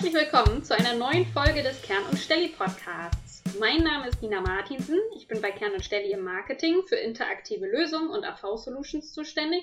Herzlich 0.00 0.32
willkommen 0.32 0.64
zu 0.64 0.74
einer 0.74 0.94
neuen 0.94 1.26
Folge 1.26 1.62
des 1.62 1.82
Kern 1.82 2.02
und 2.10 2.16
Stelli 2.16 2.48
Podcasts. 2.48 3.42
Mein 3.58 3.82
Name 3.82 4.08
ist 4.08 4.22
Nina 4.22 4.40
Martinsen. 4.40 4.98
Ich 5.14 5.28
bin 5.28 5.42
bei 5.42 5.50
Kern 5.50 5.74
und 5.74 5.84
Stelli 5.84 6.12
im 6.12 6.24
Marketing 6.24 6.80
für 6.86 6.96
interaktive 6.96 7.66
Lösungen 7.66 8.08
und 8.08 8.24
AV 8.24 8.56
Solutions 8.56 9.12
zuständig. 9.12 9.62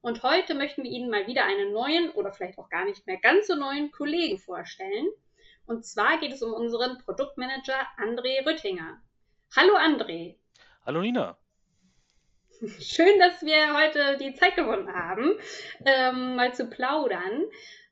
Und 0.00 0.24
heute 0.24 0.56
möchten 0.56 0.82
wir 0.82 0.90
Ihnen 0.90 1.08
mal 1.08 1.28
wieder 1.28 1.44
einen 1.44 1.72
neuen 1.72 2.10
oder 2.10 2.32
vielleicht 2.32 2.58
auch 2.58 2.68
gar 2.68 2.84
nicht 2.84 3.06
mehr 3.06 3.18
ganz 3.18 3.46
so 3.46 3.54
neuen 3.54 3.92
Kollegen 3.92 4.38
vorstellen. 4.38 5.06
Und 5.66 5.86
zwar 5.86 6.18
geht 6.18 6.32
es 6.32 6.42
um 6.42 6.52
unseren 6.52 6.98
Produktmanager 6.98 7.86
André 7.96 8.44
Rüttinger. 8.44 9.00
Hallo 9.54 9.76
André. 9.76 10.34
Hallo 10.84 11.00
Nina. 11.00 11.38
Schön, 12.80 13.20
dass 13.20 13.40
wir 13.42 13.72
heute 13.72 14.16
die 14.18 14.34
Zeit 14.34 14.56
gewonnen 14.56 14.92
haben, 14.92 15.38
ähm, 15.84 16.34
mal 16.34 16.52
zu 16.52 16.66
plaudern. 16.66 17.44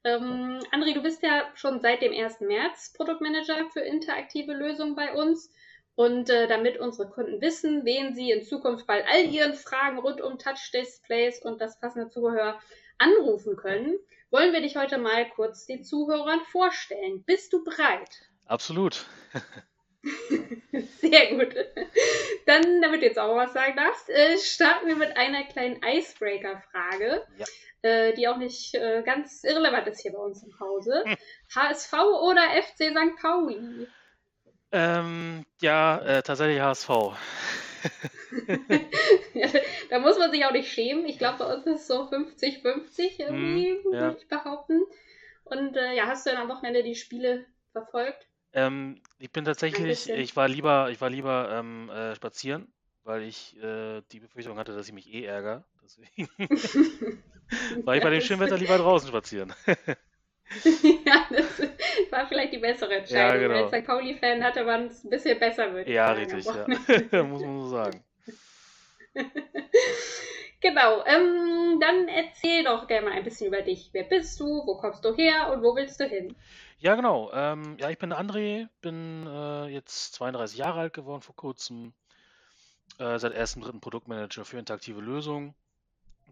Ähm, 0.04 0.60
André, 0.70 0.94
du 0.94 1.02
bist 1.02 1.22
ja 1.22 1.50
schon 1.54 1.80
seit 1.80 2.02
dem 2.02 2.12
1. 2.12 2.40
März 2.40 2.92
Produktmanager 2.92 3.70
für 3.72 3.80
interaktive 3.80 4.52
Lösungen 4.52 4.94
bei 4.94 5.12
uns. 5.14 5.50
Und 5.96 6.28
äh, 6.28 6.48
damit 6.48 6.78
unsere 6.78 7.08
Kunden 7.08 7.40
wissen, 7.40 7.84
wen 7.84 8.14
sie 8.14 8.32
in 8.32 8.42
Zukunft 8.42 8.86
bei 8.86 9.06
all 9.06 9.27
ihren 9.27 9.54
Fragen 9.54 9.98
rund 9.98 10.20
um 10.20 10.38
Touch-Displays 10.38 11.40
und 11.42 11.60
das 11.60 11.78
passende 11.78 12.10
Zubehör 12.10 12.58
anrufen 12.98 13.56
können, 13.56 13.96
wollen 14.30 14.52
wir 14.52 14.60
dich 14.60 14.77
heute 14.77 14.98
mal 14.98 15.28
kurz 15.30 15.66
den 15.66 15.84
Zuhörern 15.84 16.41
vorstellen. 16.50 17.22
Bist 17.24 17.52
du 17.52 17.62
bereit? 17.62 18.28
Absolut. 18.46 19.06
Sehr 21.00 21.34
gut. 21.34 21.54
Dann, 22.46 22.82
damit 22.82 23.02
du 23.02 23.06
jetzt 23.06 23.18
auch 23.18 23.36
was 23.36 23.52
sagen 23.52 23.76
darfst, 23.76 24.08
äh, 24.10 24.38
starten 24.38 24.86
wir 24.86 24.96
mit 24.96 25.16
einer 25.16 25.44
kleinen 25.44 25.80
Icebreaker-Frage. 25.82 27.27
Ja 27.38 27.46
äh, 27.84 28.14
die 28.14 28.27
auch 28.28 28.38
nicht 28.38 28.74
äh, 28.74 29.02
ganz 29.05 29.44
irrelevant 29.44 29.86
ist 29.86 30.00
hier 30.00 30.12
bei 30.12 30.19
uns 30.19 30.42
im 30.42 30.58
Hause. 30.58 31.05
Hm. 31.05 31.16
HSV 31.55 31.92
oder 31.92 32.42
FC 32.62 32.91
St. 32.91 33.20
Pauli? 33.20 33.86
Ähm, 34.72 35.44
ja, 35.61 35.98
äh, 35.98 36.22
tatsächlich 36.22 36.61
HSV. 36.61 36.89
ja, 39.34 39.48
da 39.91 39.98
muss 39.98 40.18
man 40.18 40.33
sich 40.33 40.46
auch 40.46 40.52
nicht 40.52 40.72
schämen. 40.72 41.05
Ich 41.05 41.18
glaube, 41.18 41.39
bei 41.39 41.55
uns 41.55 41.66
ist 41.66 41.83
es 41.83 41.86
so 41.86 42.08
50-50 42.08 43.20
irgendwie, 43.20 43.68
hm, 43.68 43.92
ja. 43.92 44.00
würde 44.00 44.16
ich 44.18 44.28
behaupten. 44.28 44.80
Und 45.44 45.77
äh, 45.77 45.94
ja, 45.94 46.06
hast 46.06 46.27
du 46.27 46.30
dann 46.30 46.41
am 46.41 46.48
Wochenende 46.48 46.83
die 46.83 46.94
Spiele 46.94 47.44
verfolgt? 47.72 48.27
Ähm, 48.55 49.00
ich 49.19 49.30
bin 49.33 49.44
tatsächlich, 49.44 50.08
ich 50.08 50.36
war 50.36 50.48
lieber, 50.48 50.88
ich 50.91 51.00
war 51.00 51.10
lieber 51.10 51.50
ähm, 51.50 51.91
äh, 51.91 52.14
spazieren, 52.14 52.72
weil 53.02 53.22
ich 53.22 53.61
äh, 53.61 54.00
die 54.12 54.20
Befürchtung 54.20 54.58
hatte, 54.58 54.74
dass 54.74 54.86
ich 54.86 54.94
mich 54.94 55.12
eh 55.12 55.24
ärgere. 55.24 55.64
Deswegen 55.83 56.28
war 57.84 57.96
ich 57.96 58.02
bei 58.02 58.11
dem 58.11 58.20
schönen 58.20 58.41
Wetter 58.41 58.56
lieber 58.56 58.78
draußen 58.78 59.08
spazieren. 59.08 59.52
ja, 61.06 61.27
das 61.30 61.69
war 62.11 62.28
vielleicht 62.28 62.52
die 62.52 62.58
bessere 62.58 62.94
Entscheidung. 62.94 63.42
Ja, 63.42 63.48
genau. 63.48 63.64
Als 63.64 63.77
St. 63.77 63.86
Pauli-Fan 63.86 64.42
hatte 64.44 64.64
man 64.64 64.86
es 64.86 65.05
ein 65.05 65.11
bisschen 65.11 65.39
besser, 65.39 65.72
würde 65.72 65.91
ich 65.91 65.94
ja, 65.94 66.14
sagen. 66.14 66.33
Richtig, 66.33 66.44
ja, 66.44 66.64
richtig, 66.64 67.12
muss 67.24 67.42
man 67.42 67.61
so 67.61 67.68
sagen. 67.68 68.05
Genau, 70.65 71.05
ähm, 71.05 71.79
dann 71.79 72.09
erzähl 72.09 72.65
doch 72.65 72.89
gerne 72.89 73.09
mal 73.09 73.12
ein 73.12 73.23
bisschen 73.23 73.47
über 73.47 73.62
dich. 73.62 73.91
Wer 73.93 74.05
bist 74.05 74.41
du, 74.41 74.67
wo 74.67 74.77
kommst 74.79 75.05
du 75.05 75.15
her 75.15 75.53
und 75.53 75.62
wo 75.62 75.77
willst 75.77 76.01
du 76.01 76.07
hin? 76.07 76.34
Ja, 76.79 76.97
genau. 76.97 77.31
Ähm, 77.33 77.77
ja, 77.79 77.91
ich 77.91 77.98
bin 77.98 78.12
André, 78.12 78.69
bin 78.81 79.27
äh, 79.27 79.67
jetzt 79.67 80.15
32 80.15 80.59
Jahre 80.59 80.81
alt 80.81 80.92
geworden 80.92 81.23
vor 81.23 81.37
kurzem. 81.37 81.92
Äh, 82.98 83.19
seit 83.19 83.35
1.3. 83.35 83.81
Produktmanager 83.81 84.45
für 84.45 84.59
interaktive 84.59 85.01
Lösungen. 85.01 85.55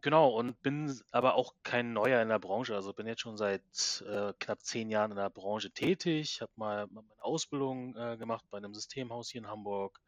Genau, 0.01 0.31
und 0.31 0.61
bin 0.63 0.99
aber 1.13 1.35
auch 1.35 1.55
kein 1.63 1.93
Neuer 1.93 2.23
in 2.23 2.29
der 2.29 2.39
Branche. 2.39 2.75
Also 2.75 2.93
bin 2.93 3.07
jetzt 3.07 3.21
schon 3.21 3.37
seit 3.37 3.63
äh, 4.09 4.33
knapp 4.41 4.61
zehn 4.63 4.91
Jahren 4.91 5.13
in 5.13 5.17
der 5.17 5.31
Branche 5.31 5.71
tätig, 5.71 6.41
habe 6.41 6.53
mal 6.57 6.87
meine 6.91 7.07
Ausbildung 7.19 7.95
äh, 7.97 8.17
gemacht 8.17 8.45
bei 8.51 8.59
einem 8.59 8.75
Systemhaus 8.75 9.31
hier 9.31 9.43
in 9.43 9.49
Hamburg, 9.49 10.01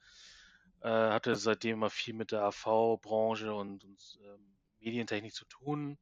äh, 0.85 0.89
hatte 0.89 1.35
seitdem 1.35 1.79
immer 1.79 1.91
viel 1.91 2.15
mit 2.15 2.31
der 2.31 2.43
AV-Branche 2.43 3.55
und, 3.55 3.85
und 3.85 4.19
ähm, 4.23 4.57
Medientechnik 4.81 5.33
zu 5.33 5.47
tun 5.47 5.99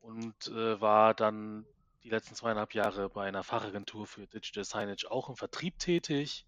und 0.00 0.46
äh, 0.46 0.80
war 0.80 1.12
dann 1.12 1.66
die 2.04 2.08
letzten 2.08 2.36
zweieinhalb 2.36 2.72
Jahre 2.72 3.08
bei 3.08 3.26
einer 3.26 3.42
Fachagentur 3.42 4.06
für 4.06 4.28
Digital 4.28 4.64
Signage 4.64 5.10
auch 5.10 5.28
im 5.28 5.36
Vertrieb 5.36 5.78
tätig. 5.78 6.46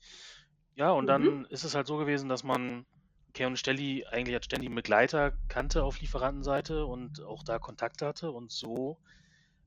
Ja, 0.77 0.93
und 0.93 1.05
mhm. 1.05 1.09
dann 1.09 1.45
ist 1.47 1.65
es 1.65 1.75
halt 1.75 1.89
so 1.89 1.97
gewesen, 1.97 2.29
dass 2.29 2.45
man 2.45 2.87
Keon 3.33 3.57
Stelli 3.57 4.07
eigentlich 4.07 4.37
als 4.37 4.45
ständigen 4.45 4.75
Begleiter 4.77 5.33
kannte 5.49 5.83
auf 5.83 6.01
Lieferantenseite 6.01 6.87
und 6.87 7.23
auch 7.23 7.43
da 7.43 7.59
Kontakt 7.59 8.03
hatte. 8.03 8.31
Und 8.31 8.53
so 8.53 8.99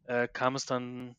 äh, 0.05 0.29
kam 0.29 0.55
es 0.55 0.65
dann 0.65 1.17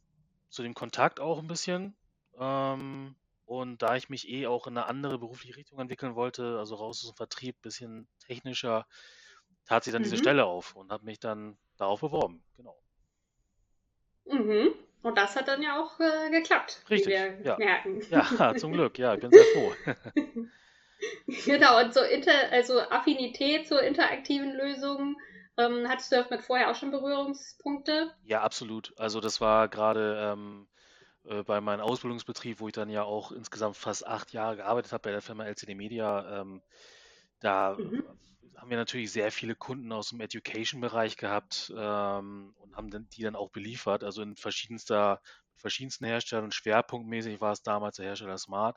zu 0.48 0.62
dem 0.62 0.72
Kontakt 0.72 1.20
auch 1.20 1.38
ein 1.38 1.48
bisschen. 1.48 1.94
Ähm, 2.38 3.14
und 3.48 3.80
da 3.80 3.96
ich 3.96 4.10
mich 4.10 4.28
eh 4.28 4.46
auch 4.46 4.66
in 4.66 4.76
eine 4.76 4.86
andere 4.86 5.18
berufliche 5.18 5.56
Richtung 5.56 5.78
entwickeln 5.78 6.14
wollte, 6.14 6.58
also 6.58 6.74
raus 6.74 7.02
aus 7.02 7.12
dem 7.12 7.16
Vertrieb, 7.16 7.60
bisschen 7.62 8.06
technischer, 8.26 8.86
tat 9.64 9.84
sich 9.84 9.92
dann 9.92 10.02
mhm. 10.02 10.04
diese 10.04 10.18
Stelle 10.18 10.44
auf 10.44 10.76
und 10.76 10.92
habe 10.92 11.06
mich 11.06 11.18
dann 11.18 11.56
darauf 11.78 12.00
beworben. 12.02 12.44
Genau. 12.58 12.78
Mhm. 14.26 14.74
Und 15.00 15.16
das 15.16 15.34
hat 15.34 15.48
dann 15.48 15.62
ja 15.62 15.80
auch 15.80 15.98
äh, 15.98 16.30
geklappt, 16.30 16.84
Richtig, 16.90 17.14
ja. 17.42 17.56
merken. 17.56 18.02
Ja, 18.10 18.54
zum 18.54 18.72
Glück, 18.72 18.98
ja, 18.98 19.14
ich 19.14 19.20
bin 19.20 19.30
sehr 19.30 19.44
froh. 19.54 19.72
Genau, 21.44 21.80
und 21.80 21.94
so 21.94 22.00
Inter 22.00 22.50
also 22.50 22.80
Affinität 22.80 23.68
zu 23.68 23.78
interaktiven 23.78 24.52
Lösungen. 24.52 25.16
Ähm, 25.56 25.86
hattest 25.88 26.10
du 26.10 26.16
damit 26.16 26.44
vorher 26.44 26.68
auch 26.70 26.74
schon 26.74 26.90
Berührungspunkte? 26.90 28.12
Ja, 28.24 28.42
absolut. 28.42 28.92
Also 28.98 29.20
das 29.20 29.40
war 29.40 29.68
gerade 29.68 30.18
ähm, 30.20 30.66
äh, 31.28 31.42
bei 31.42 31.60
meinem 31.60 31.80
Ausbildungsbetrieb, 31.80 32.60
wo 32.60 32.68
ich 32.68 32.74
dann 32.74 32.90
ja 32.90 33.02
auch 33.02 33.32
insgesamt 33.32 33.76
fast 33.76 34.06
acht 34.06 34.32
Jahre 34.32 34.56
gearbeitet 34.56 34.92
habe 34.92 35.02
bei 35.02 35.10
der 35.10 35.22
Firma 35.22 35.44
LCD 35.44 35.74
Media. 35.74 36.40
Ähm, 36.40 36.62
da 37.40 37.76
mhm. 37.78 38.04
haben 38.56 38.70
wir 38.70 38.76
natürlich 38.76 39.12
sehr 39.12 39.30
viele 39.30 39.54
Kunden 39.54 39.92
aus 39.92 40.10
dem 40.10 40.20
Education-Bereich 40.20 41.16
gehabt 41.16 41.72
ähm, 41.76 42.54
und 42.58 42.76
haben 42.76 42.90
dann, 42.90 43.08
die 43.10 43.22
dann 43.22 43.36
auch 43.36 43.50
beliefert, 43.50 44.04
also 44.04 44.22
in 44.22 44.36
verschiedenster, 44.36 45.20
verschiedensten 45.56 46.04
Herstellern. 46.04 46.52
Schwerpunktmäßig 46.52 47.40
war 47.40 47.52
es 47.52 47.62
damals 47.62 47.96
der 47.96 48.06
Hersteller 48.06 48.38
Smart 48.38 48.76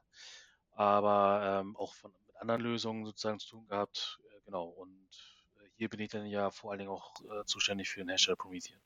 aber 0.73 1.61
ähm, 1.61 1.75
auch 1.75 1.93
von, 1.93 2.11
mit 2.25 2.35
anderen 2.37 2.61
Lösungen 2.61 3.05
sozusagen 3.05 3.39
zu 3.39 3.49
tun 3.49 3.67
gehabt. 3.67 4.19
Äh, 4.23 4.41
genau, 4.45 4.65
und 4.65 5.07
äh, 5.59 5.67
hier 5.77 5.89
bin 5.89 5.99
ich 5.99 6.09
dann 6.09 6.25
ja 6.25 6.49
vor 6.51 6.71
allen 6.71 6.79
Dingen 6.79 6.91
auch 6.91 7.13
äh, 7.21 7.45
zuständig 7.45 7.89
für 7.89 7.99
den 7.99 8.09
Hersteller 8.09 8.37
Promethean. 8.37 8.79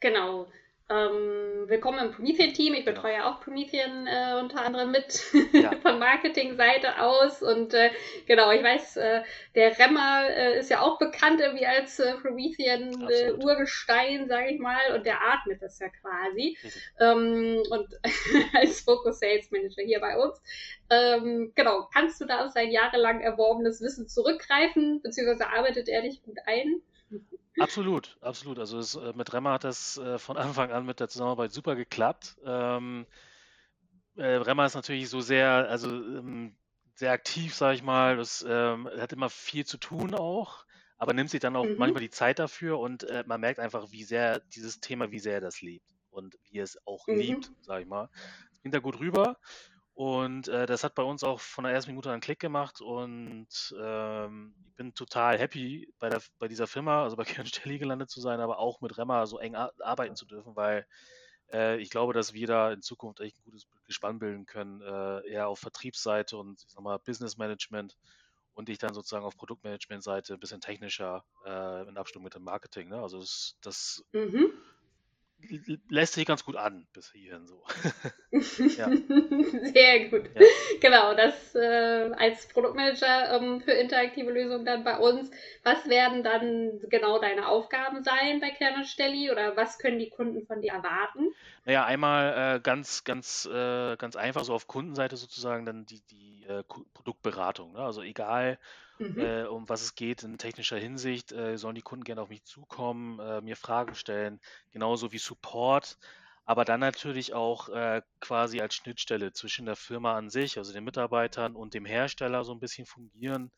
Genau, 0.00 0.50
ähm, 0.92 1.68
willkommen 1.68 2.06
im 2.06 2.12
Promethean-Team. 2.12 2.74
Ich 2.74 2.84
betreue 2.84 3.14
ja. 3.14 3.30
auch 3.30 3.40
Promethean 3.40 4.06
äh, 4.06 4.38
unter 4.38 4.62
anderem 4.62 4.90
mit 4.90 5.22
ja. 5.52 5.70
von 5.82 5.98
Marketing-Seite 5.98 7.00
aus. 7.00 7.42
Und 7.42 7.72
äh, 7.72 7.90
genau, 8.26 8.50
ich 8.50 8.62
weiß, 8.62 8.98
äh, 8.98 9.22
der 9.54 9.78
Remmer 9.78 10.28
äh, 10.28 10.58
ist 10.58 10.68
ja 10.70 10.80
auch 10.80 10.98
bekannt 10.98 11.40
irgendwie 11.40 11.66
als 11.66 11.98
äh, 11.98 12.14
Promethean-Urgestein, 12.14 14.28
sage 14.28 14.52
ich 14.52 14.60
mal. 14.60 14.94
Und 14.94 15.06
der 15.06 15.22
atmet 15.22 15.62
das 15.62 15.78
ja 15.78 15.88
quasi. 15.88 16.58
Ähm, 17.00 17.62
und 17.70 17.88
als 18.54 18.80
Focus 18.80 19.20
Sales 19.20 19.50
Manager 19.50 19.82
hier 19.82 20.00
bei 20.00 20.18
uns. 20.18 20.42
Ähm, 20.90 21.52
genau, 21.54 21.88
kannst 21.92 22.20
du 22.20 22.26
da 22.26 22.44
auf 22.44 22.52
sein 22.52 22.70
jahrelang 22.70 23.20
erworbenes 23.20 23.80
Wissen 23.80 24.08
zurückgreifen, 24.08 25.00
beziehungsweise 25.02 25.48
arbeitet 25.48 25.88
er 25.88 26.02
dich 26.02 26.22
gut 26.22 26.36
ein? 26.44 26.82
Absolut, 27.58 28.16
absolut. 28.20 28.58
Also 28.58 28.78
es, 28.78 28.94
äh, 28.94 29.12
mit 29.14 29.32
Remmer 29.32 29.52
hat 29.52 29.64
das 29.64 29.98
äh, 29.98 30.18
von 30.18 30.36
Anfang 30.38 30.70
an 30.72 30.86
mit 30.86 31.00
der 31.00 31.08
Zusammenarbeit 31.08 31.52
super 31.52 31.76
geklappt. 31.76 32.36
Ähm, 32.44 33.06
äh, 34.16 34.24
Remmer 34.24 34.66
ist 34.66 34.74
natürlich 34.74 35.08
so 35.08 35.20
sehr, 35.20 35.68
also 35.68 35.88
ähm, 35.90 36.56
sehr 36.94 37.12
aktiv, 37.12 37.54
sage 37.54 37.76
ich 37.76 37.82
mal. 37.82 38.16
Das 38.16 38.44
ähm, 38.48 38.88
hat 38.98 39.12
immer 39.12 39.30
viel 39.30 39.66
zu 39.66 39.78
tun 39.78 40.14
auch, 40.14 40.64
aber 40.98 41.12
nimmt 41.12 41.30
sich 41.30 41.40
dann 41.40 41.56
auch 41.56 41.64
mhm. 41.64 41.76
manchmal 41.78 42.02
die 42.02 42.10
Zeit 42.10 42.38
dafür 42.38 42.78
und 42.78 43.04
äh, 43.04 43.24
man 43.26 43.40
merkt 43.40 43.60
einfach, 43.60 43.90
wie 43.90 44.04
sehr 44.04 44.40
dieses 44.40 44.80
Thema, 44.80 45.10
wie 45.10 45.18
sehr 45.18 45.34
er 45.34 45.40
das 45.40 45.60
lebt 45.62 45.86
und 46.10 46.38
wie 46.44 46.58
er 46.58 46.64
es 46.64 46.78
auch 46.86 47.06
mhm. 47.06 47.18
liebt, 47.18 47.52
sage 47.60 47.82
ich 47.82 47.88
mal. 47.88 48.08
Es 48.52 48.60
bringt 48.60 48.74
da 48.74 48.80
gut 48.80 49.00
rüber. 49.00 49.38
Und 50.02 50.48
äh, 50.48 50.66
das 50.66 50.82
hat 50.82 50.96
bei 50.96 51.04
uns 51.04 51.22
auch 51.22 51.38
von 51.38 51.62
der 51.62 51.72
ersten 51.72 51.92
Minute 51.92 52.10
an 52.10 52.18
Klick 52.18 52.40
gemacht 52.40 52.80
und 52.80 53.46
ähm, 53.80 54.52
ich 54.66 54.74
bin 54.74 54.94
total 54.94 55.38
happy 55.38 55.94
bei, 56.00 56.08
der, 56.08 56.20
bei 56.40 56.48
dieser 56.48 56.66
Firma, 56.66 57.04
also 57.04 57.14
bei 57.14 57.22
Kern 57.44 57.46
Stelli 57.46 57.78
gelandet 57.78 58.10
zu 58.10 58.20
sein, 58.20 58.40
aber 58.40 58.58
auch 58.58 58.80
mit 58.80 58.98
Remmer 58.98 59.28
so 59.28 59.38
eng 59.38 59.54
arbeiten 59.54 60.16
zu 60.16 60.26
dürfen, 60.26 60.56
weil 60.56 60.88
äh, 61.52 61.78
ich 61.80 61.88
glaube, 61.88 62.14
dass 62.14 62.32
wir 62.32 62.48
da 62.48 62.72
in 62.72 62.82
Zukunft 62.82 63.20
echt 63.20 63.38
ein 63.38 63.44
gutes 63.44 63.68
Gespann 63.86 64.18
bilden 64.18 64.44
können, 64.44 64.80
äh, 64.80 65.24
eher 65.28 65.46
auf 65.46 65.60
Vertriebsseite 65.60 66.36
und 66.36 66.64
ich 66.64 66.72
sag 66.72 66.82
mal 66.82 66.98
Business 66.98 67.38
Management 67.38 67.96
und 68.54 68.68
ich 68.70 68.78
dann 68.78 68.94
sozusagen 68.94 69.24
auf 69.24 69.36
Produktmanagement-Seite 69.36 70.34
ein 70.34 70.40
bisschen 70.40 70.60
technischer 70.60 71.24
äh, 71.46 71.88
in 71.88 71.96
Abstimmung 71.96 72.24
mit 72.24 72.34
dem 72.34 72.42
Marketing. 72.42 72.88
Ne? 72.88 73.00
Also 73.00 73.20
das, 73.20 73.56
das 73.60 74.04
mhm 74.10 74.52
lässt 75.88 76.14
sich 76.14 76.26
ganz 76.26 76.44
gut 76.44 76.56
an 76.56 76.86
bis 76.92 77.12
hierhin 77.12 77.46
so. 77.46 77.62
ja. 78.76 78.88
Sehr 79.72 80.08
gut. 80.08 80.30
Ja. 80.34 80.40
Genau, 80.80 81.14
das 81.14 81.54
äh, 81.54 82.10
als 82.16 82.46
Produktmanager 82.48 83.36
ähm, 83.36 83.60
für 83.60 83.72
interaktive 83.72 84.30
Lösungen 84.30 84.64
dann 84.64 84.84
bei 84.84 84.98
uns. 84.98 85.30
Was 85.62 85.88
werden 85.88 86.22
dann 86.22 86.80
genau 86.88 87.18
deine 87.18 87.48
Aufgaben 87.48 88.02
sein 88.02 88.40
bei 88.40 88.50
Kern 88.50 88.84
Stelli 88.84 89.30
oder 89.30 89.56
was 89.56 89.78
können 89.78 89.98
die 89.98 90.10
Kunden 90.10 90.46
von 90.46 90.60
dir 90.60 90.72
erwarten? 90.72 91.28
Naja, 91.64 91.84
einmal 91.84 92.56
äh, 92.56 92.60
ganz, 92.60 93.04
ganz, 93.04 93.46
äh, 93.46 93.96
ganz 93.96 94.16
einfach, 94.16 94.44
so 94.44 94.54
auf 94.54 94.66
Kundenseite 94.66 95.16
sozusagen, 95.16 95.64
dann 95.64 95.86
die, 95.86 96.00
die 96.10 96.41
äh, 96.48 96.62
Produktberatung. 96.64 97.72
Ne? 97.72 97.80
Also 97.80 98.02
egal, 98.02 98.58
mhm. 98.98 99.18
Äh, 99.18 99.44
um 99.44 99.68
was 99.68 99.82
es 99.82 99.94
geht 99.94 100.22
in 100.22 100.38
technischer 100.38 100.78
Hinsicht, 100.78 101.32
äh, 101.32 101.56
sollen 101.56 101.74
die 101.74 101.82
Kunden 101.82 102.04
gerne 102.04 102.22
auf 102.22 102.28
mich 102.28 102.44
zukommen, 102.44 103.18
äh, 103.20 103.40
mir 103.40 103.56
Fragen 103.56 103.94
stellen, 103.94 104.40
genauso 104.70 105.12
wie 105.12 105.18
Support, 105.18 105.98
aber 106.44 106.64
dann 106.64 106.80
natürlich 106.80 107.34
auch 107.34 107.68
quasi 108.20 108.60
als 108.60 108.74
Schnittstelle 108.74 109.32
zwischen 109.32 109.64
der 109.64 109.76
Firma 109.76 110.16
an 110.16 110.28
sich, 110.28 110.58
also 110.58 110.72
den 110.72 110.82
Mitarbeitern 110.82 111.54
und 111.54 111.72
dem 111.72 111.84
Hersteller 111.84 112.42
so 112.42 112.52
ein 112.52 112.58
bisschen 112.58 112.84
fungieren. 112.84 113.52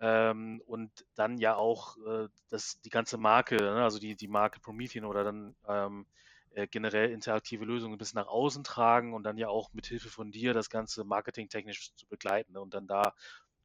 Ähm, 0.00 0.62
und 0.66 0.92
dann 1.16 1.38
ja 1.38 1.56
auch 1.56 1.96
das, 2.48 2.80
die 2.82 2.90
ganze 2.90 3.18
Marke, 3.18 3.56
ne? 3.56 3.82
also 3.82 3.98
die, 3.98 4.14
die 4.14 4.28
Marke 4.28 4.60
Promethean 4.60 5.04
oder 5.04 5.24
dann 5.24 5.56
ähm, 5.66 6.06
äh, 6.54 6.66
generell 6.66 7.10
interaktive 7.10 7.64
Lösungen 7.64 7.98
bis 7.98 8.14
nach 8.14 8.26
außen 8.26 8.64
tragen 8.64 9.14
und 9.14 9.22
dann 9.24 9.38
ja 9.38 9.48
auch 9.48 9.72
mit 9.72 9.86
Hilfe 9.86 10.08
von 10.08 10.30
dir 10.30 10.54
das 10.54 10.70
Ganze 10.70 11.04
marketingtechnisch 11.04 11.94
zu 11.94 12.06
begleiten 12.06 12.52
ne? 12.52 12.60
und 12.60 12.74
dann 12.74 12.86
da 12.86 13.14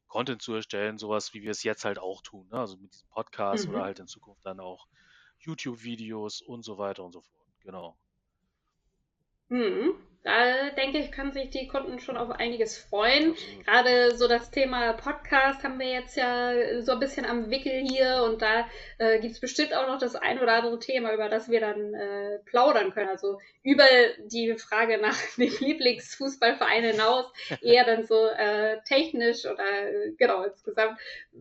Content 0.06 0.40
zu 0.40 0.54
erstellen, 0.54 0.98
sowas 0.98 1.34
wie 1.34 1.42
wir 1.42 1.50
es 1.50 1.62
jetzt 1.62 1.84
halt 1.84 1.98
auch 1.98 2.22
tun, 2.22 2.48
ne? 2.50 2.58
also 2.58 2.76
mit 2.78 2.92
diesem 2.92 3.08
Podcast 3.10 3.66
mhm. 3.66 3.74
oder 3.74 3.84
halt 3.84 3.98
in 3.98 4.06
Zukunft 4.06 4.44
dann 4.44 4.60
auch 4.60 4.86
YouTube-Videos 5.40 6.40
und 6.42 6.64
so 6.64 6.78
weiter 6.78 7.04
und 7.04 7.12
so 7.12 7.20
fort. 7.20 7.46
Genau. 7.60 7.96
Mhm. 9.48 9.94
Da 10.28 10.68
denke 10.76 10.98
ich, 10.98 11.10
können 11.10 11.32
sich 11.32 11.48
die 11.48 11.68
Kunden 11.68 12.00
schon 12.00 12.18
auf 12.18 12.28
einiges 12.32 12.76
freuen. 12.76 13.34
Gerade 13.64 14.14
so 14.14 14.28
das 14.28 14.50
Thema 14.50 14.92
Podcast 14.92 15.64
haben 15.64 15.78
wir 15.78 15.88
jetzt 15.88 16.18
ja 16.18 16.82
so 16.82 16.92
ein 16.92 17.00
bisschen 17.00 17.24
am 17.24 17.50
Wickel 17.50 17.72
hier 17.72 18.22
und 18.26 18.42
da 18.42 18.68
äh, 18.98 19.20
gibt 19.20 19.32
es 19.32 19.40
bestimmt 19.40 19.74
auch 19.74 19.86
noch 19.86 19.98
das 19.98 20.16
ein 20.16 20.38
oder 20.38 20.52
andere 20.52 20.78
Thema, 20.80 21.14
über 21.14 21.30
das 21.30 21.48
wir 21.48 21.60
dann 21.60 21.94
äh, 21.94 22.40
plaudern 22.44 22.92
können. 22.92 23.08
Also 23.08 23.40
über 23.62 23.86
die 24.26 24.54
Frage 24.58 24.98
nach 24.98 25.16
dem 25.38 25.50
Lieblingsfußballverein 25.60 26.84
hinaus, 26.84 27.24
eher 27.62 27.86
dann 27.86 28.04
so 28.04 28.26
äh, 28.26 28.82
technisch 28.84 29.46
oder 29.46 29.64
genau 30.18 30.42
insgesamt 30.42 31.00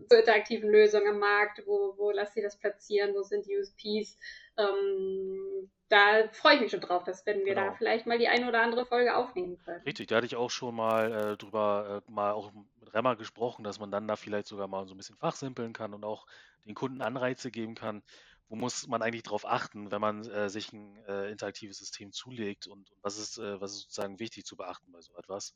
so 0.09 0.15
interaktiven 0.15 0.69
Lösungen 0.69 1.09
am 1.09 1.19
Markt, 1.19 1.61
wo, 1.65 1.95
wo 1.97 2.11
lass 2.11 2.33
sie 2.33 2.41
das 2.41 2.55
platzieren, 2.55 3.13
wo 3.13 3.21
sind 3.21 3.47
die 3.47 3.57
USPs. 3.57 4.17
Ähm, 4.57 5.69
da 5.89 6.27
freue 6.33 6.55
ich 6.55 6.61
mich 6.61 6.71
schon 6.71 6.81
drauf, 6.81 7.03
dass 7.03 7.25
wenn 7.25 7.45
wir 7.45 7.55
genau. 7.55 7.67
da 7.67 7.73
vielleicht 7.73 8.05
mal 8.05 8.17
die 8.17 8.27
eine 8.27 8.47
oder 8.47 8.61
andere 8.61 8.85
Folge 8.85 9.15
aufnehmen 9.15 9.57
können. 9.63 9.81
Richtig, 9.83 10.07
da 10.07 10.17
hatte 10.17 10.25
ich 10.25 10.35
auch 10.35 10.49
schon 10.49 10.75
mal 10.75 11.11
äh, 11.11 11.37
drüber 11.37 12.01
äh, 12.07 12.11
mal 12.11 12.31
auch 12.33 12.51
mit 12.51 12.93
Remmer 12.93 13.15
gesprochen, 13.15 13.63
dass 13.63 13.79
man 13.79 13.91
dann 13.91 14.07
da 14.07 14.15
vielleicht 14.15 14.47
sogar 14.47 14.67
mal 14.67 14.87
so 14.87 14.93
ein 14.93 14.97
bisschen 14.97 15.17
fachsimpeln 15.17 15.73
kann 15.73 15.93
und 15.93 16.03
auch 16.03 16.25
den 16.65 16.75
Kunden 16.75 17.01
Anreize 17.01 17.51
geben 17.51 17.75
kann. 17.75 18.03
Wo 18.49 18.55
muss 18.55 18.87
man 18.87 19.01
eigentlich 19.01 19.23
darauf 19.23 19.45
achten, 19.45 19.91
wenn 19.91 20.01
man 20.01 20.25
äh, 20.25 20.49
sich 20.49 20.71
ein 20.71 20.97
äh, 21.07 21.29
interaktives 21.31 21.77
System 21.77 22.11
zulegt 22.11 22.67
und, 22.67 22.89
und 22.91 23.03
was, 23.03 23.17
ist, 23.17 23.37
äh, 23.37 23.59
was 23.59 23.71
ist 23.71 23.81
sozusagen 23.83 24.19
wichtig 24.19 24.45
zu 24.45 24.55
beachten 24.55 24.91
bei 24.91 25.01
so 25.01 25.15
etwas? 25.17 25.53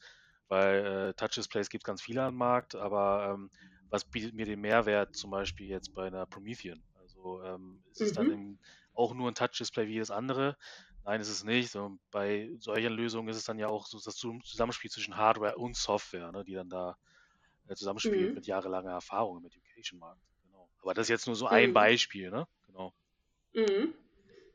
Weil 0.47 0.85
äh, 0.85 1.13
Touch-Displays 1.13 1.69
gibt 1.69 1.83
es 1.83 1.85
ganz 1.85 2.01
viele 2.01 2.23
am 2.23 2.35
Markt, 2.35 2.75
aber 2.75 3.33
ähm, 3.33 3.49
was 3.89 4.03
bietet 4.03 4.33
mir 4.33 4.45
den 4.45 4.59
Mehrwert 4.59 5.15
zum 5.15 5.31
Beispiel 5.31 5.67
jetzt 5.67 5.93
bei 5.93 6.07
einer 6.07 6.25
Promethean? 6.25 6.83
Also 7.21 7.43
ähm, 7.43 7.83
ist 7.91 8.01
es 8.01 8.13
dann 8.13 8.27
mhm. 8.27 8.33
im 8.33 8.59
auch 8.93 9.13
nur 9.13 9.29
ein 9.29 9.35
Touch-Display 9.35 9.87
wie 9.87 9.93
jedes 9.93 10.11
andere. 10.11 10.57
Nein, 11.05 11.21
ist 11.21 11.29
es 11.29 11.43
nicht. 11.43 11.71
So, 11.71 11.97
bei 12.11 12.49
solchen 12.59 12.93
Lösungen 12.93 13.29
ist 13.29 13.37
es 13.37 13.45
dann 13.45 13.57
ja 13.57 13.67
auch 13.67 13.87
so 13.87 13.99
das 13.99 14.15
Zusammenspiel 14.15 14.91
zwischen 14.91 15.17
Hardware 15.17 15.55
und 15.57 15.75
Software, 15.75 16.31
ne, 16.31 16.43
die 16.43 16.53
dann 16.53 16.69
da 16.69 16.97
äh, 17.67 17.75
zusammenspielt 17.75 18.29
mhm. 18.29 18.35
mit 18.35 18.47
jahrelanger 18.47 18.91
Erfahrung 18.91 19.37
im 19.37 19.45
Education-Markt. 19.45 20.19
Genau. 20.45 20.69
Aber 20.81 20.93
das 20.93 21.05
ist 21.05 21.09
jetzt 21.09 21.27
nur 21.27 21.35
so 21.35 21.47
ein 21.47 21.69
mhm. 21.69 21.73
Beispiel, 21.73 22.29
ne? 22.29 22.47
Genau. 22.67 22.93
Mhm. 23.53 23.93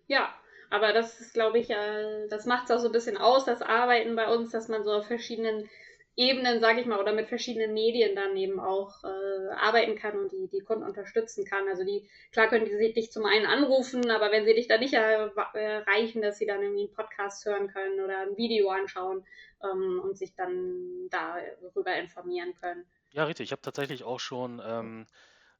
Ja, 0.06 0.34
aber 0.70 0.92
das 0.92 1.20
ist, 1.20 1.32
glaube 1.32 1.58
ich, 1.58 1.70
äh, 1.70 2.28
das 2.28 2.46
macht 2.46 2.64
es 2.64 2.70
auch 2.70 2.80
so 2.80 2.86
ein 2.86 2.92
bisschen 2.92 3.16
aus, 3.16 3.44
das 3.44 3.62
Arbeiten 3.62 4.14
bei 4.16 4.28
uns, 4.28 4.50
dass 4.50 4.68
man 4.68 4.84
so 4.84 4.92
auf 4.92 5.06
verschiedenen 5.06 5.68
Ebenen, 6.16 6.60
sage 6.60 6.80
ich 6.80 6.86
mal, 6.86 6.98
oder 6.98 7.12
mit 7.12 7.28
verschiedenen 7.28 7.74
Medien 7.74 8.16
dann 8.16 8.36
eben 8.36 8.58
auch 8.58 9.04
äh, 9.04 9.48
arbeiten 9.54 9.96
kann 9.96 10.18
und 10.18 10.32
die, 10.32 10.48
die 10.48 10.60
Kunden 10.60 10.84
unterstützen 10.84 11.44
kann. 11.44 11.68
Also 11.68 11.84
die, 11.84 12.08
klar 12.32 12.48
können 12.48 12.64
die 12.64 12.92
dich 12.92 13.12
zum 13.12 13.26
einen 13.26 13.44
anrufen, 13.44 14.10
aber 14.10 14.30
wenn 14.30 14.46
sie 14.46 14.54
dich 14.54 14.66
da 14.66 14.78
nicht 14.78 14.94
erreichen, 14.94 16.22
dass 16.22 16.38
sie 16.38 16.46
dann 16.46 16.62
irgendwie 16.62 16.84
einen 16.84 16.94
Podcast 16.94 17.44
hören 17.44 17.68
können 17.68 18.00
oder 18.00 18.20
ein 18.20 18.36
Video 18.36 18.70
anschauen 18.70 19.26
ähm, 19.62 20.00
und 20.02 20.16
sich 20.16 20.34
dann 20.34 21.08
darüber 21.10 21.94
informieren 21.96 22.54
können. 22.54 22.86
Ja, 23.12 23.24
richtig. 23.24 23.44
Ich 23.44 23.52
habe 23.52 23.62
tatsächlich 23.62 24.04
auch 24.04 24.20
schon 24.20 24.62
ähm, 24.66 25.06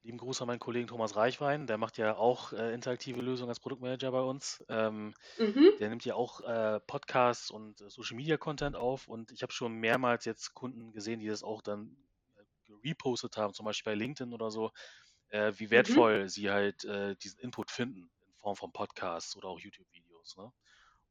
Lieben 0.07 0.19
Gruß 0.19 0.41
an 0.41 0.47
meinen 0.47 0.61
Kollegen 0.61 0.87
Thomas 0.87 1.17
Reichwein, 1.17 1.67
der 1.67 1.79
macht 1.79 1.99
ja 1.99 2.17
auch 2.17 2.53
äh, 2.53 2.73
interaktive 2.73 3.21
Lösungen 3.21 3.49
als 3.49 3.59
Produktmanager 3.59 4.13
bei 4.13 4.21
uns. 4.21 4.65
Ähm, 4.69 5.15
mhm. 5.37 5.73
Der 5.81 5.89
nimmt 5.89 6.05
ja 6.05 6.15
auch 6.15 6.43
äh, 6.43 6.79
Podcasts 6.87 7.51
und 7.51 7.81
äh, 7.81 7.91
Social 7.91 8.17
Media 8.17 8.37
Content 8.37 8.77
auf 8.77 9.09
und 9.09 9.33
ich 9.33 9.43
habe 9.43 9.53
schon 9.53 9.73
mehrmals 9.73 10.25
jetzt 10.25 10.55
Kunden 10.55 10.93
gesehen, 10.93 11.19
die 11.19 11.27
das 11.27 11.43
auch 11.43 11.61
dann 11.61 11.97
äh, 12.37 12.73
repostet 12.85 13.37
haben, 13.37 13.53
zum 13.53 13.67
Beispiel 13.67 13.95
bei 13.95 13.97
LinkedIn 13.97 14.33
oder 14.33 14.53
so, 14.53 14.71
äh, 15.31 15.53
wie 15.57 15.67
mhm. 15.67 15.71
wertvoll 15.71 16.23
mhm. 16.23 16.29
sie 16.29 16.51
halt 16.53 16.85
äh, 16.85 17.17
diesen 17.17 17.41
Input 17.41 17.73
finden 17.73 18.09
in 18.29 18.35
Form 18.37 18.55
von 18.55 18.73
Podcasts 18.73 19.37
oder 19.37 19.49
auch 19.49 19.59
YouTube-Videos. 19.59 20.37
Ne? 20.37 20.53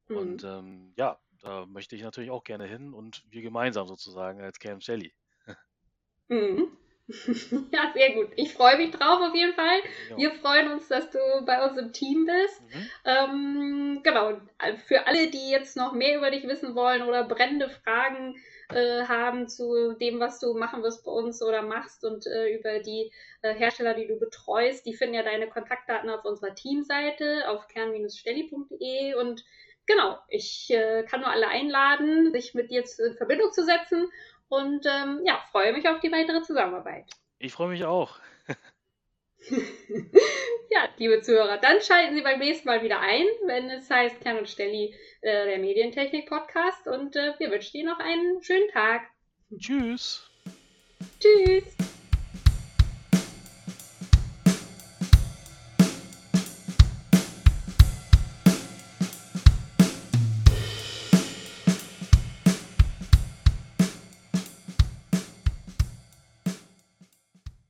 Und 0.08 0.42
mhm. 0.42 0.48
ähm, 0.48 0.92
ja, 0.96 1.18
da 1.42 1.66
möchte 1.66 1.96
ich 1.96 2.02
natürlich 2.02 2.30
auch 2.30 2.44
gerne 2.44 2.64
hin 2.64 2.94
und 2.94 3.26
wir 3.28 3.42
gemeinsam 3.42 3.86
sozusagen 3.86 4.40
als 4.40 4.58
Cam 4.58 4.80
Shelly. 4.80 5.12
mhm. 6.28 6.78
Ja, 7.72 7.92
sehr 7.94 8.14
gut. 8.14 8.30
Ich 8.36 8.52
freue 8.52 8.76
mich 8.78 8.90
drauf 8.90 9.20
auf 9.20 9.34
jeden 9.34 9.54
Fall. 9.54 9.78
Ja. 10.10 10.16
Wir 10.16 10.30
freuen 10.32 10.72
uns, 10.72 10.88
dass 10.88 11.10
du 11.10 11.18
bei 11.44 11.64
uns 11.64 11.78
im 11.78 11.92
Team 11.92 12.26
bist. 12.26 12.62
Mhm. 12.62 12.90
Ähm, 13.04 14.00
genau. 14.02 14.40
Für 14.86 15.06
alle, 15.06 15.28
die 15.28 15.50
jetzt 15.50 15.76
noch 15.76 15.92
mehr 15.92 16.18
über 16.18 16.30
dich 16.30 16.46
wissen 16.48 16.74
wollen 16.74 17.02
oder 17.02 17.24
brennende 17.24 17.68
Fragen 17.68 18.36
äh, 18.70 19.04
haben 19.04 19.48
zu 19.48 19.94
dem, 19.94 20.18
was 20.18 20.40
du 20.40 20.54
machen 20.54 20.82
wirst 20.82 21.04
bei 21.04 21.12
uns 21.12 21.42
oder 21.42 21.62
machst 21.62 22.04
und 22.04 22.26
äh, 22.26 22.56
über 22.56 22.80
die 22.80 23.12
äh, 23.42 23.54
Hersteller, 23.54 23.94
die 23.94 24.08
du 24.08 24.18
betreust, 24.18 24.84
die 24.86 24.94
finden 24.94 25.14
ja 25.14 25.22
deine 25.22 25.48
Kontaktdaten 25.48 26.10
auf 26.10 26.24
unserer 26.24 26.54
Teamseite 26.54 27.48
auf 27.48 27.68
kern-stelli.de 27.68 29.14
und 29.14 29.44
genau, 29.86 30.18
ich 30.28 30.68
äh, 30.70 31.04
kann 31.04 31.20
nur 31.20 31.30
alle 31.30 31.46
einladen, 31.46 32.32
sich 32.32 32.54
mit 32.54 32.70
dir 32.70 32.82
in 32.82 33.16
Verbindung 33.16 33.52
zu 33.52 33.64
setzen 33.64 34.08
und 34.48 34.86
ähm, 34.86 35.20
ja, 35.24 35.42
freue 35.50 35.72
mich 35.72 35.88
auf 35.88 36.00
die 36.00 36.12
weitere 36.12 36.42
Zusammenarbeit. 36.42 37.04
Ich 37.38 37.52
freue 37.52 37.68
mich 37.68 37.84
auch. 37.84 38.18
ja, 40.70 40.88
liebe 40.96 41.20
Zuhörer, 41.22 41.58
dann 41.58 41.80
schalten 41.80 42.14
Sie 42.14 42.22
beim 42.22 42.38
nächsten 42.38 42.68
Mal 42.68 42.82
wieder 42.82 43.00
ein, 43.00 43.26
wenn 43.46 43.70
es 43.70 43.90
heißt 43.90 44.20
Kern 44.20 44.38
und 44.38 44.48
Stelli, 44.48 44.94
äh, 45.20 45.46
der 45.46 45.58
Medientechnik-Podcast. 45.58 46.88
Und 46.88 47.16
äh, 47.16 47.34
wir 47.38 47.50
wünschen 47.50 47.76
Ihnen 47.78 47.88
noch 47.88 47.98
einen 47.98 48.42
schönen 48.42 48.68
Tag. 48.70 49.02
Tschüss. 49.58 50.28
Tschüss. 51.20 51.75